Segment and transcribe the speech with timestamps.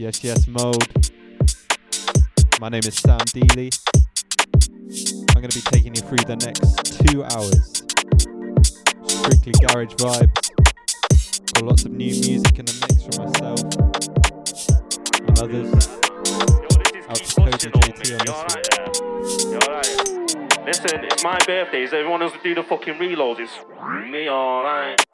[0.00, 0.88] Yes, yes, mode.
[2.58, 3.70] My name is Sam Deely.
[5.28, 7.84] I'm going to be taking you through the next two hours.
[9.06, 11.52] Strictly garage vibes.
[11.52, 13.60] Got lots of new music in the mix for myself
[15.28, 15.68] and others.
[17.06, 20.64] Out to Cody JT on this yeah.
[20.64, 21.82] Listen, it's my birthday.
[21.82, 23.40] Is everyone else do the fucking reloads?
[23.40, 23.52] It's
[24.10, 25.09] me, alright.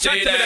[0.00, 0.39] say that.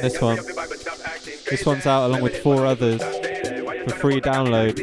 [0.00, 0.36] this one.
[1.48, 4.80] This one's out along with four others for free download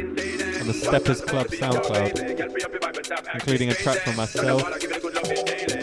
[0.60, 4.62] on the Steppers Club SoundCloud, including a track from myself,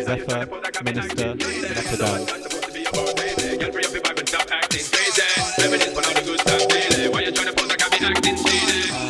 [0.03, 0.47] Zephyr,
[0.83, 2.27] Minister, and Epidan.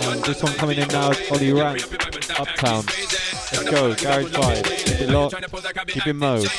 [0.08, 1.84] And this one coming in now is Ollie Rank,
[2.40, 2.86] Uptown.
[2.86, 6.50] Let's go, Garage Five, keep it locked, keep it mowed.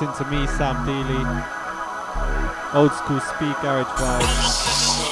[0.00, 1.24] Locked into me, Sam Deely.
[2.72, 5.02] Old school speed garage vibes.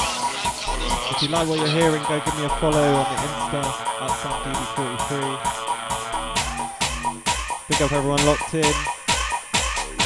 [1.11, 3.63] If you like what you're hearing, go give me a follow on the Insta
[4.01, 5.13] at SamDeely43.
[7.69, 8.75] Big up everyone locked in.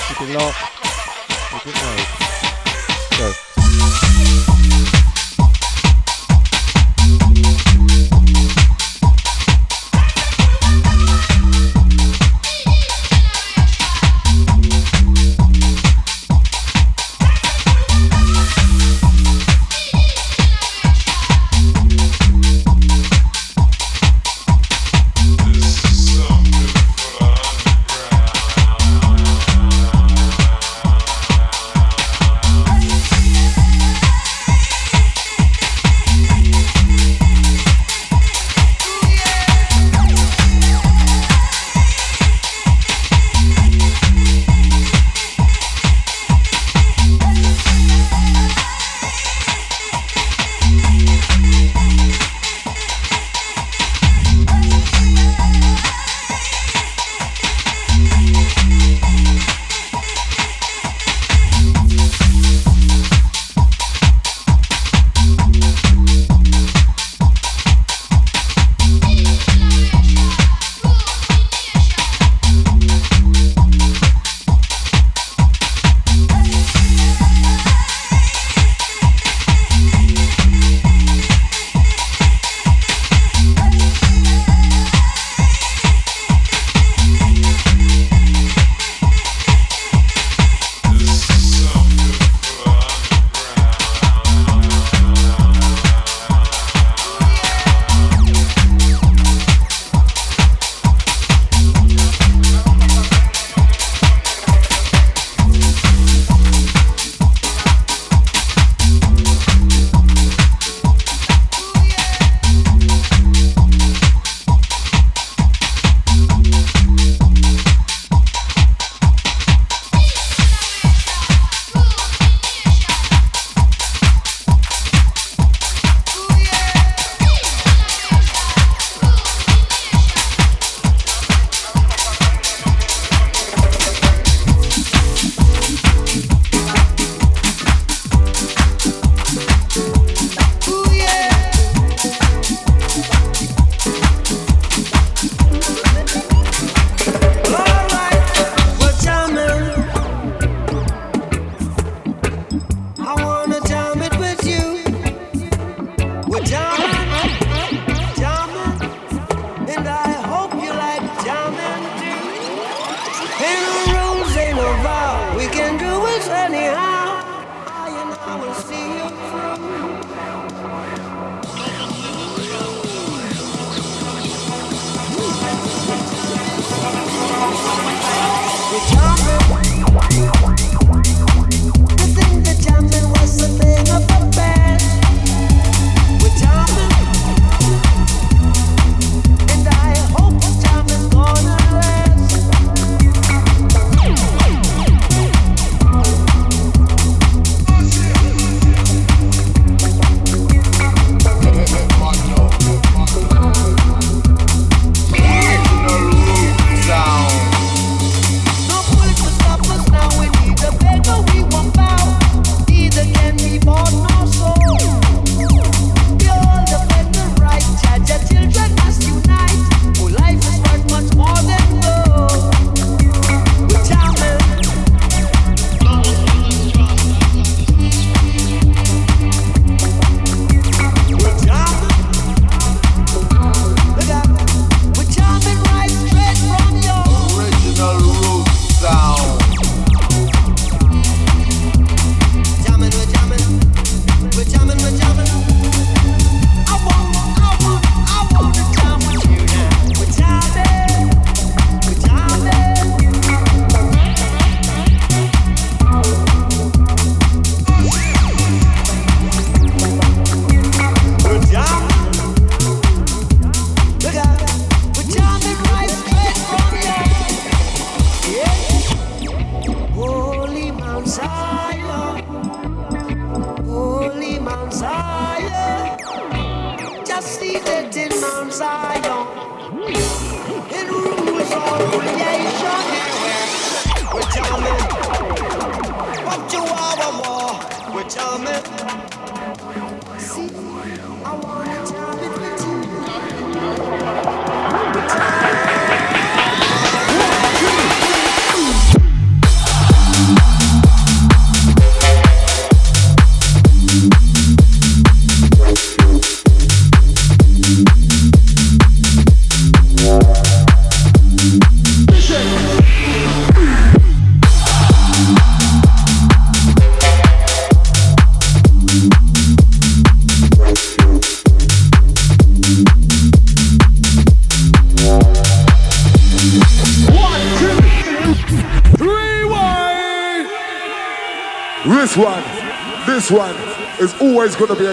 [0.08, 0.58] Keep it locked.
[1.62, 2.31] Keep it.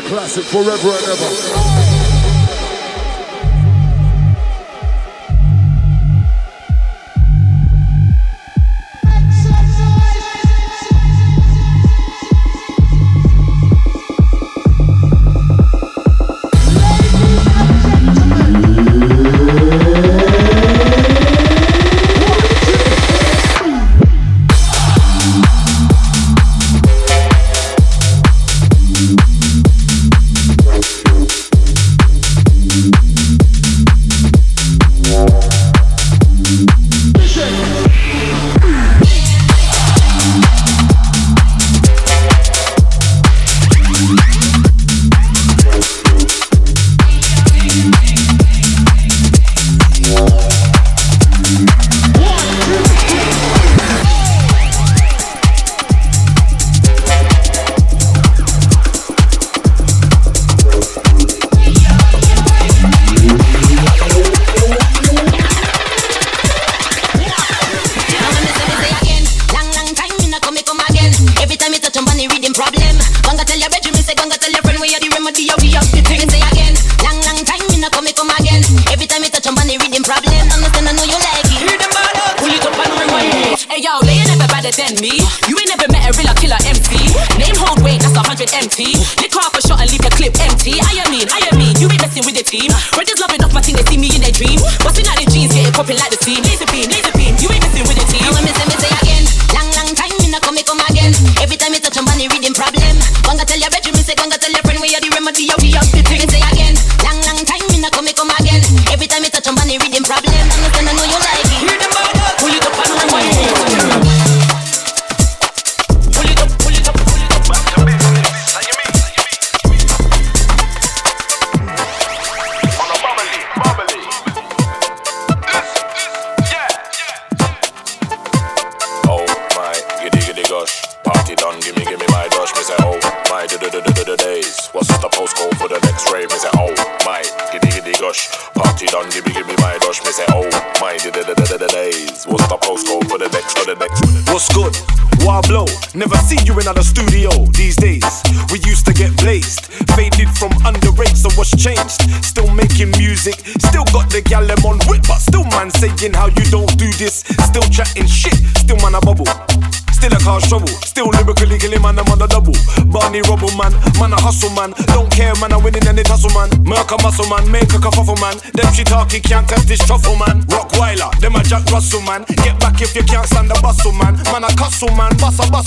[0.10, 1.79] Classic forever and ever.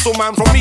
[0.02, 0.34] Bustle man.
[0.34, 0.51] From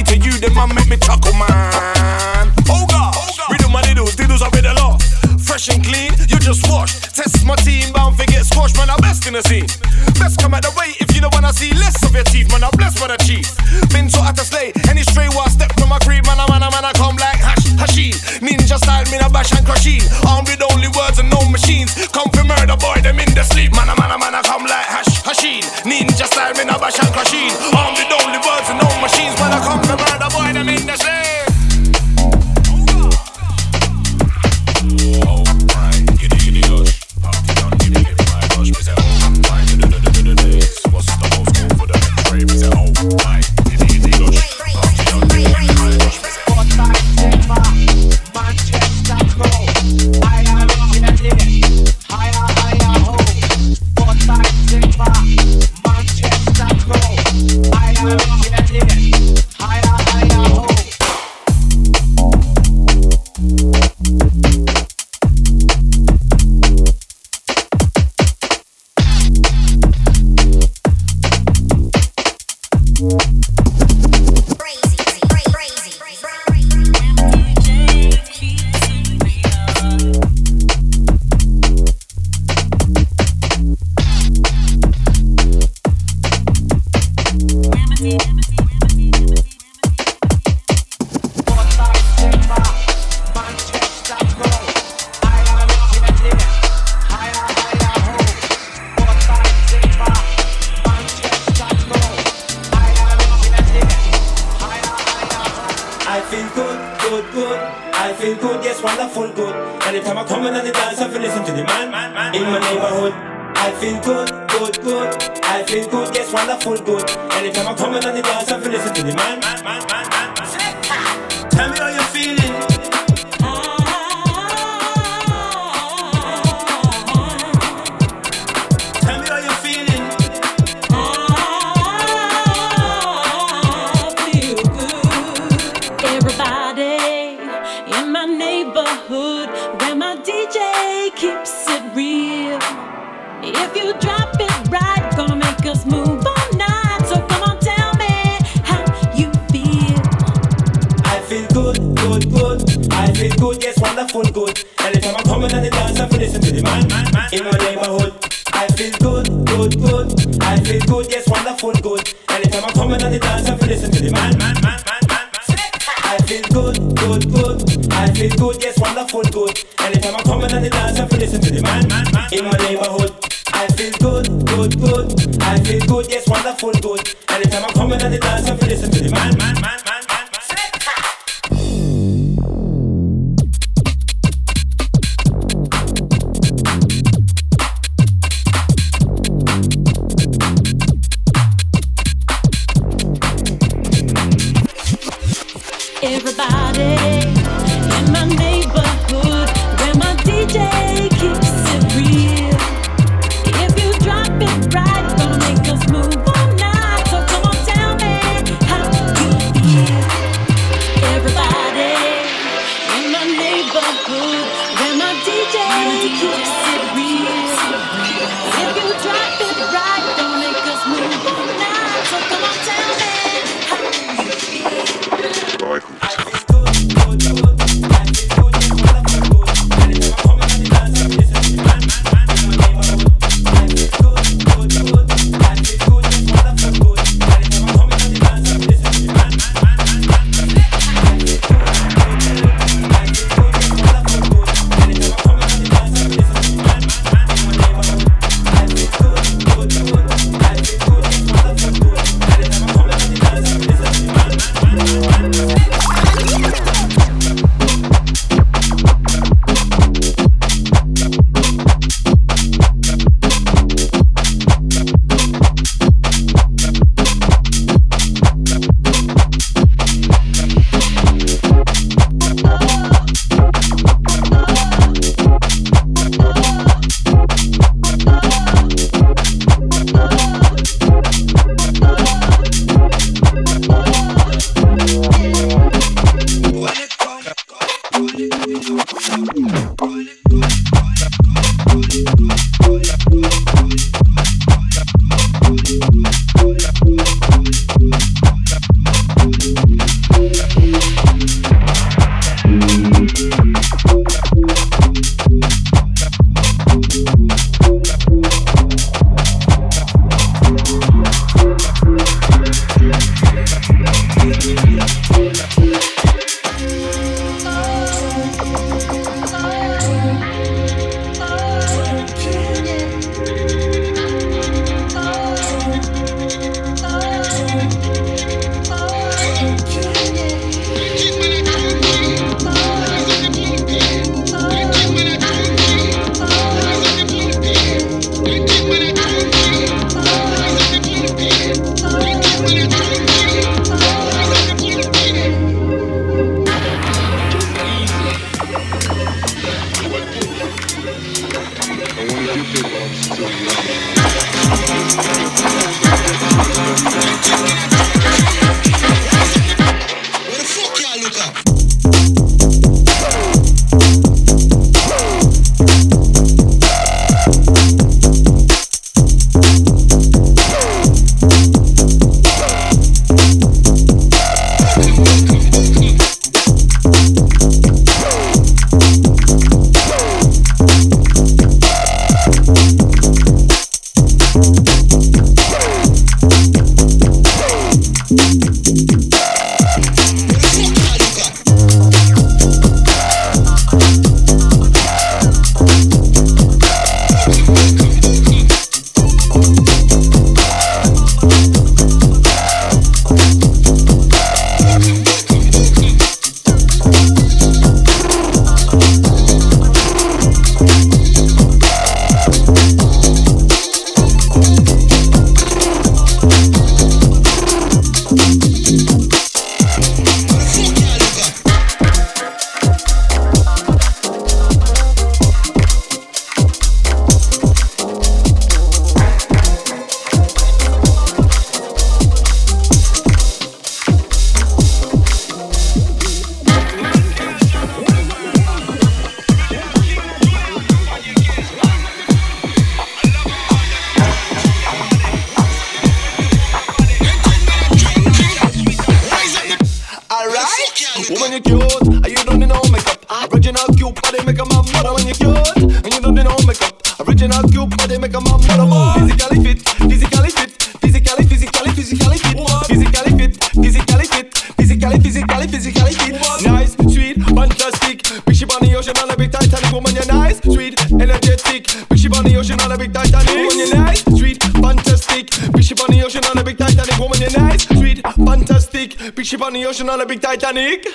[468.26, 471.68] Big ship on the ocean on a big Titanic woman, you're nice, sweet, energetic.
[471.90, 475.30] Big on the ocean on a big Titanic woman, you're nice, sweet, fantastic.
[475.54, 479.16] Big on the ocean on a big Titanic woman, you're nice, sweet, fantastic.
[479.16, 480.88] Big on the ocean on a big Titanic.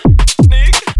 [0.48, 0.95] Nick,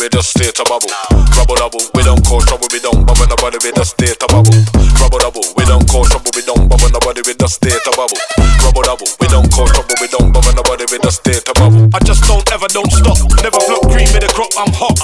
[0.00, 0.88] we just stay to bubble.
[1.36, 4.56] Rubble double, we don't cause trouble, we don't bother nobody, we just stay to bubble.
[4.96, 8.16] Rubble double, we don't cause trouble, we don't bother nobody, we just stay to bubble.
[8.64, 11.84] Rubble double, we don't cause trouble, we don't bother nobody, we just stay to bubble.
[11.92, 13.20] I just don't ever don't stop.
[13.44, 14.96] Never flop cream in the crop, I'm hot.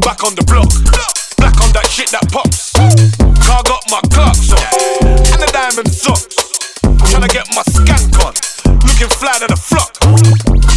[0.00, 0.72] Back on the block.
[1.36, 2.72] Black on that shit that pops.
[3.44, 4.64] Car got my clocks on.
[5.36, 6.32] And the diamond socks.
[7.12, 8.32] Tryna get my skank on.
[8.88, 9.92] Looking fly to the flock.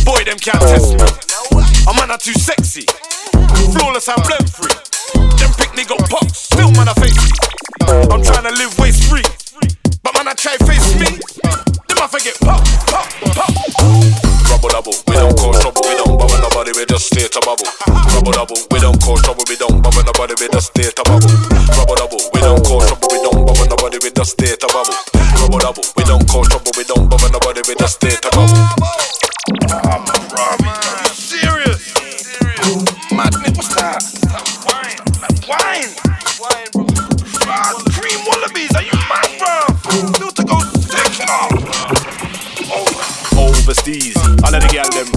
[0.03, 1.24] Boy, them can't test me.
[1.95, 2.85] Man are too sexy.
[3.71, 4.75] Flawless and blend free.
[5.39, 6.51] Them picnic got pox.
[6.51, 7.17] Still man I face.
[8.11, 9.23] I'm tryna live waste free.
[10.03, 11.17] But man I try face me.
[11.87, 12.59] Them I forget pop,
[12.91, 13.51] pop, pop.
[14.51, 17.67] Rubble double, we don't cause trouble, we don't bother nobody, we just stay to bubble.
[17.87, 21.31] Rubble double, we don't cause trouble, we don't bother nobody, we just stay to bubble.
[21.79, 24.95] Rubble double, we don't cause trouble, we don't bother nobody, we just stay to bubble.
[25.39, 30.14] Rubble double, we don't cause trouble, we don't bother nobody, we just stay to bubble.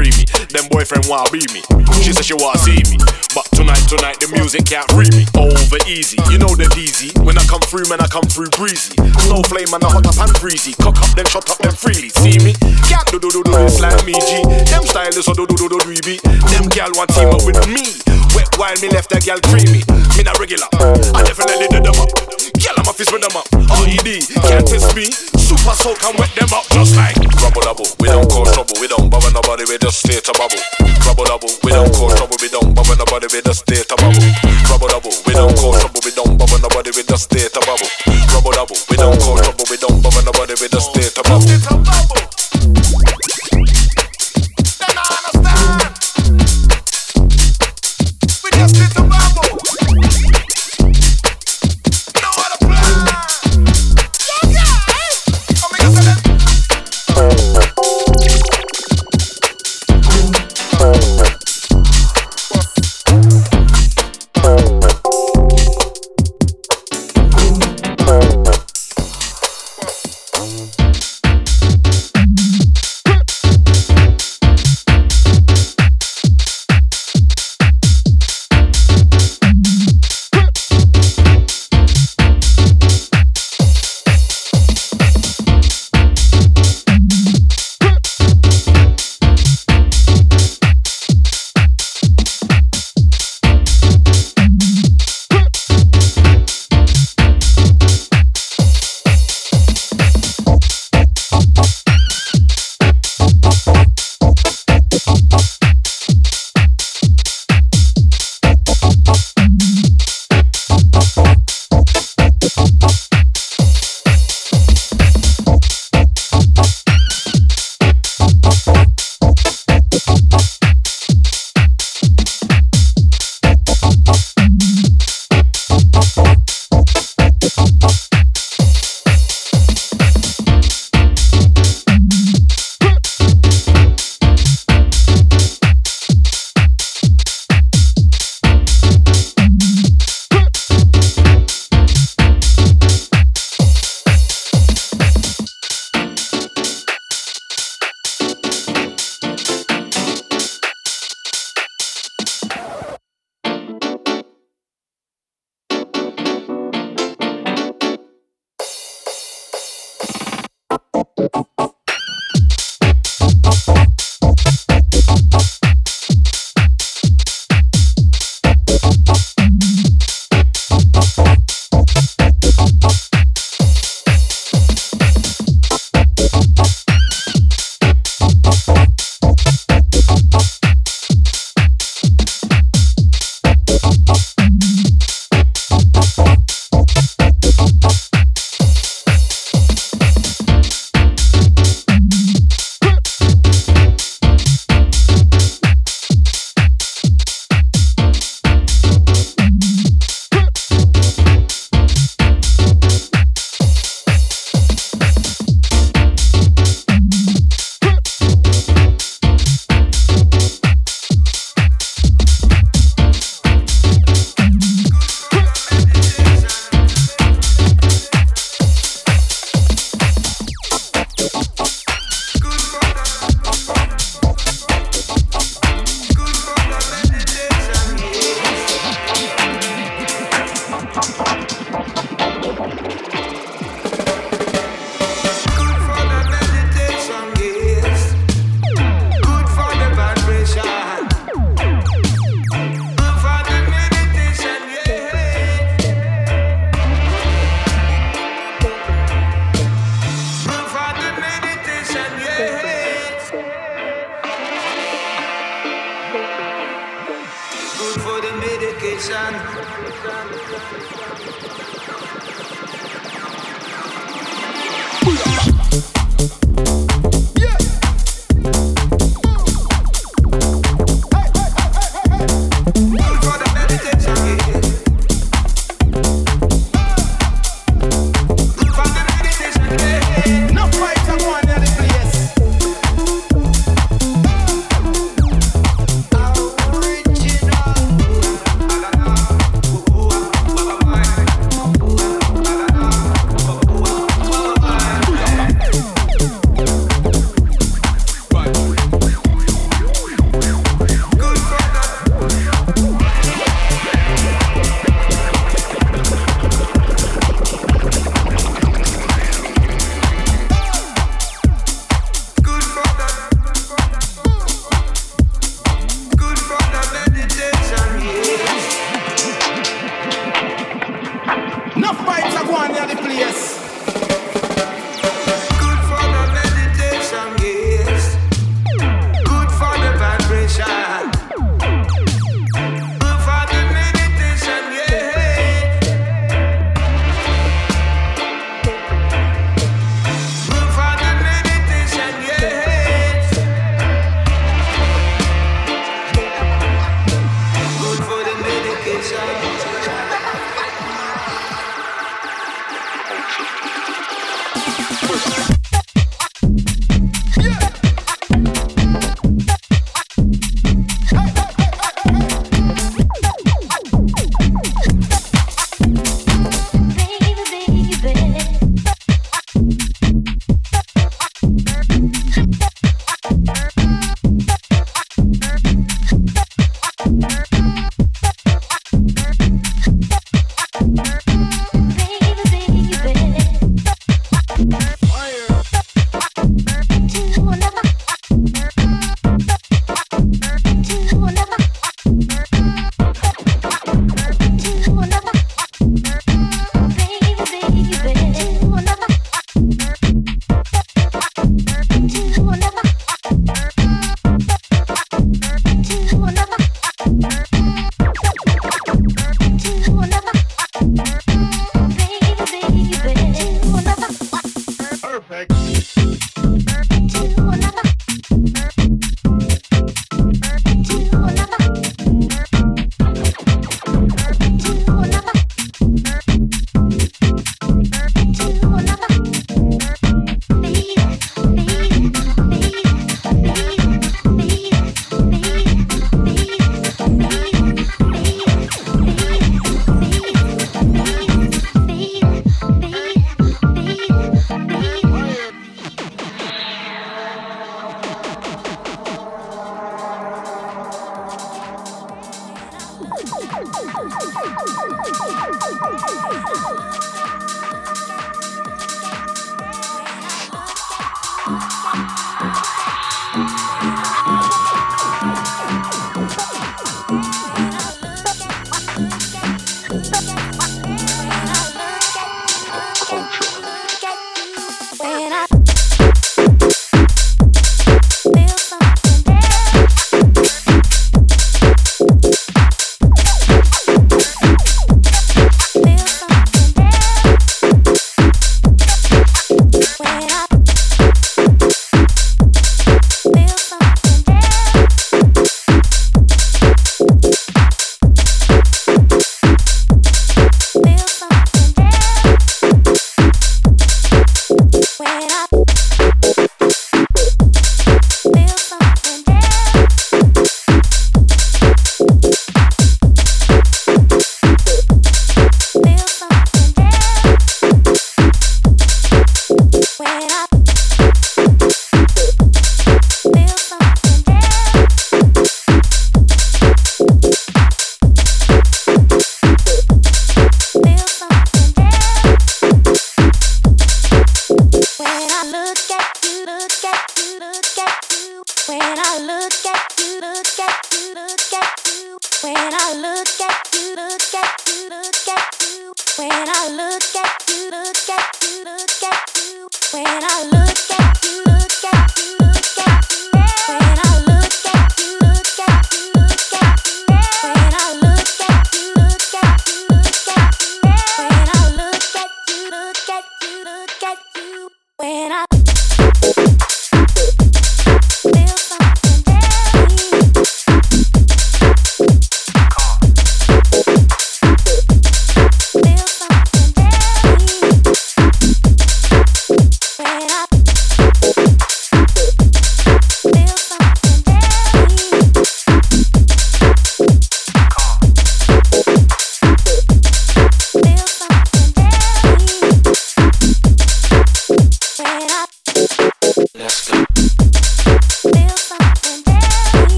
[0.00, 1.60] Them me, them boyfriend wanna be me.
[2.00, 2.96] She said she wanna see me,
[3.34, 5.28] but tonight, tonight the music can't free me.
[5.36, 7.20] Over easy, you know the DZ.
[7.20, 8.96] When I come through, man, I come through breezy.
[9.28, 10.72] Snow flame and I hot up and breezy.
[10.80, 12.08] Cock up, then shut up, then freely.
[12.08, 12.56] See me?
[12.88, 14.40] Can't do do do do this like me, G.
[14.72, 16.16] Them stylists so do do do do do be.
[16.24, 18.00] Them gal want team up with me.
[18.32, 19.84] Wet while me left that gal creamy.
[20.16, 20.68] Me not regular,
[21.12, 22.10] I definitely did them up.
[22.56, 23.46] Gal, I'm a fist with them up.
[23.84, 24.08] RED,
[24.48, 25.12] can't test me.
[25.36, 28.86] Super soul can wet them up just like Rubble double, we don't cause trouble, we
[28.86, 30.60] don't bother nobody, we just stay to bubble.
[31.08, 34.22] Rubble double, we don't cause trouble, we don't bother nobody, we just stay to bubble.
[34.70, 37.90] Rubble double, we don't cause trouble, we don't bother nobody, we just stay to bubble.
[38.32, 42.29] Rubble double, we don't cause trouble, we don't bother nobody, we just stay to bubble.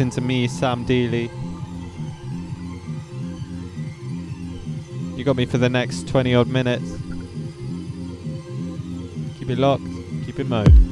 [0.00, 1.30] reacting to me, Sam Deely.
[5.16, 6.90] You got me for the next 20 odd minutes.
[9.38, 9.84] Keep it locked,
[10.24, 10.89] keep it mode.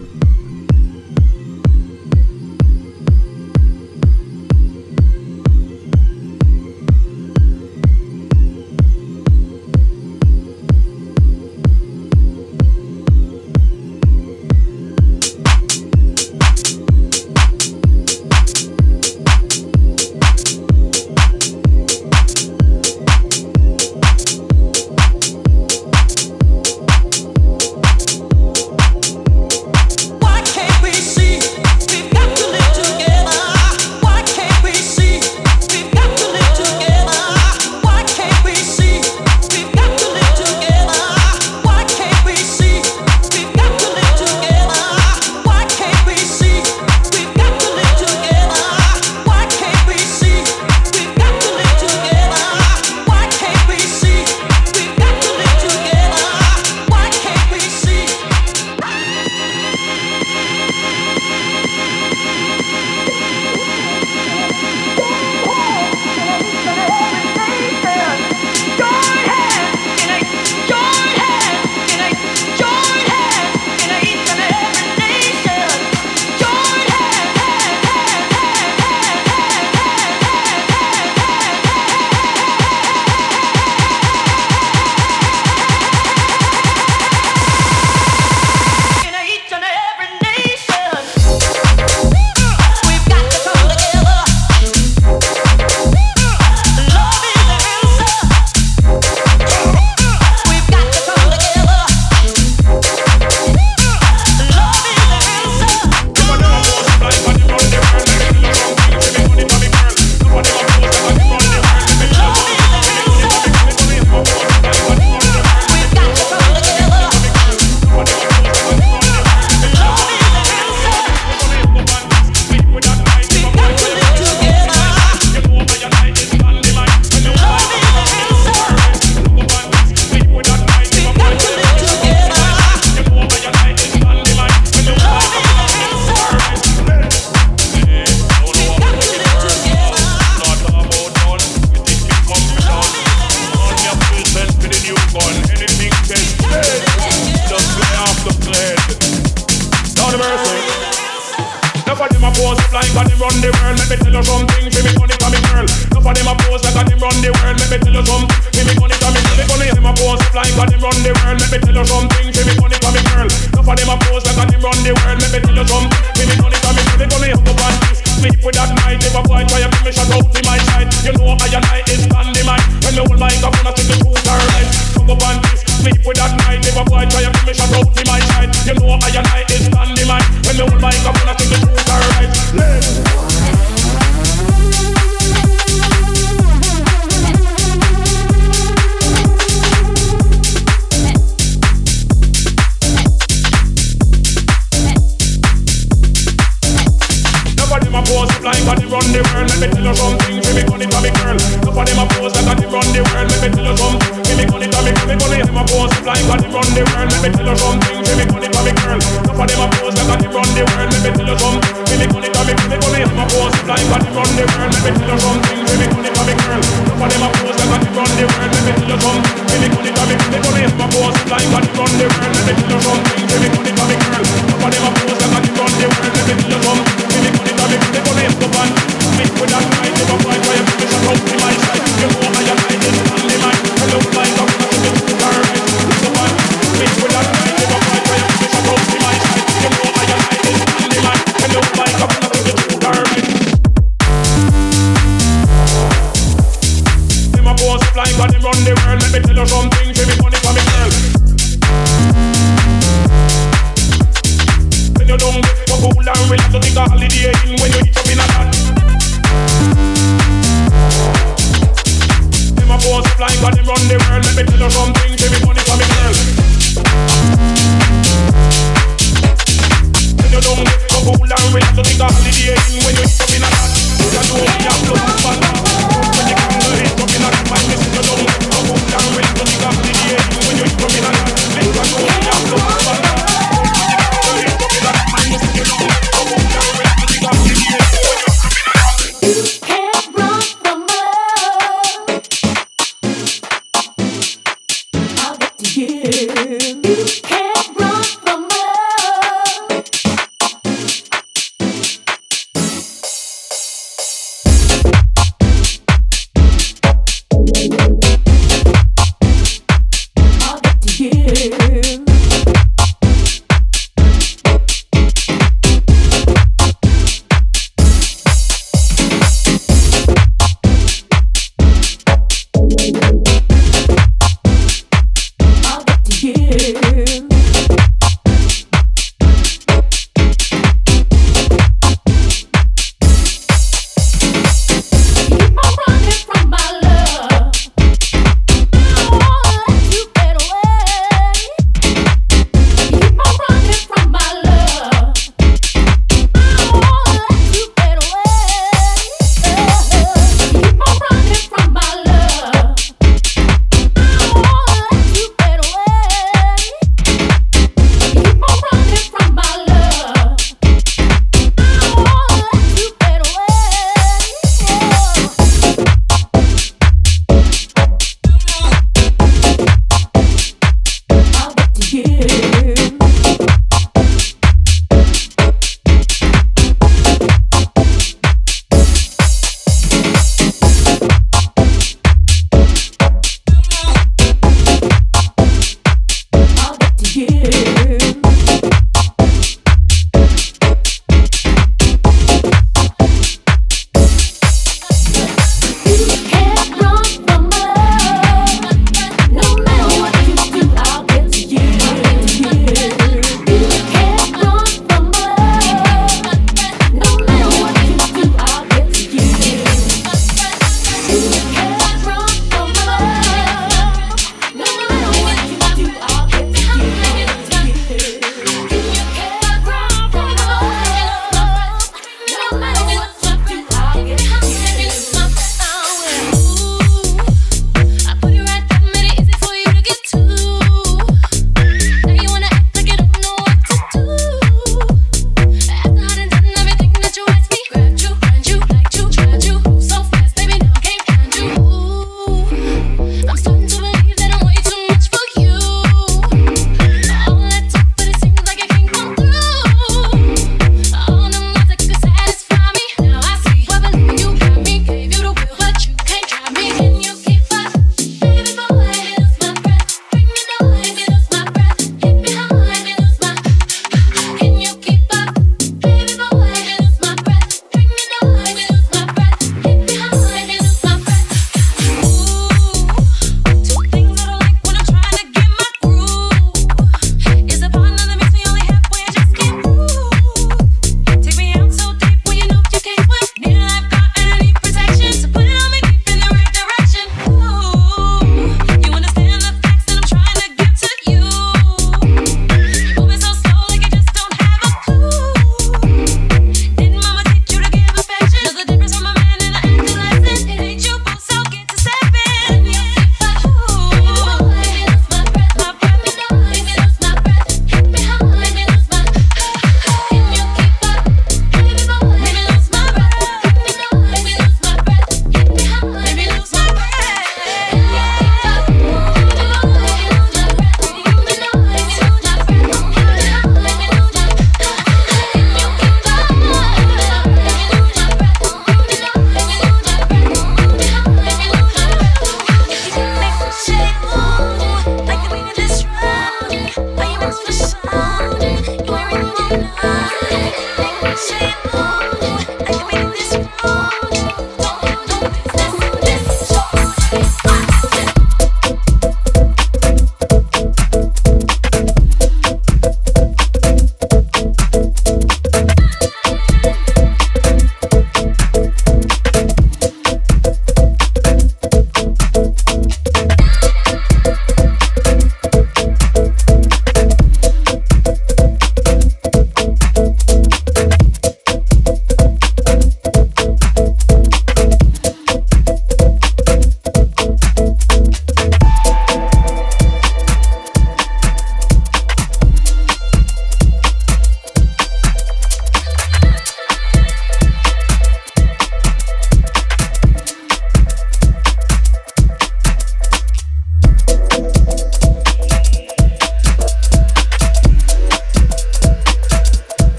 [248.19, 248.88] Cause them run the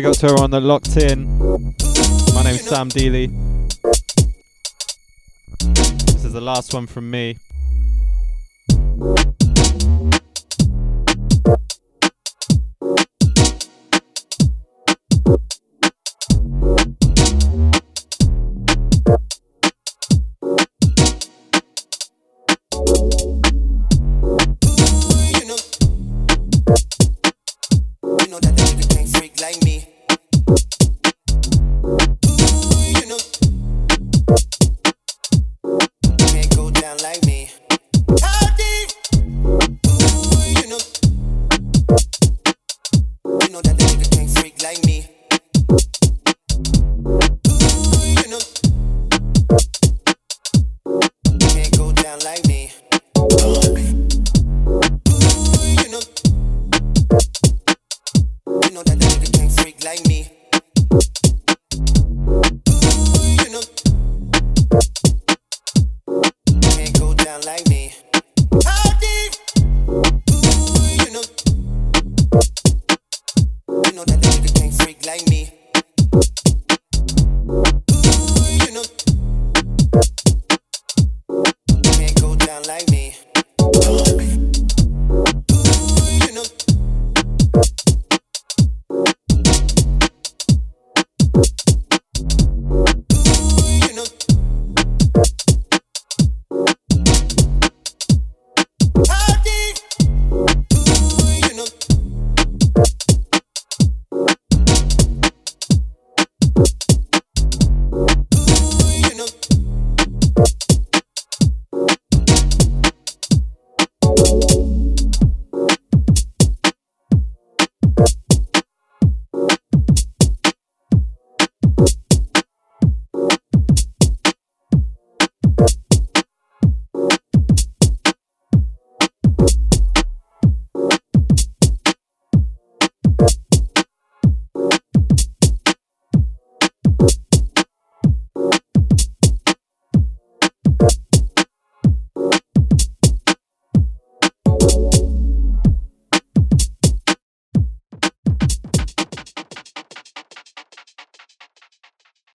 [0.00, 1.28] Big up to everyone that locked in.
[2.34, 3.26] My name is Sam Deely.
[6.06, 7.36] This is the last one from me.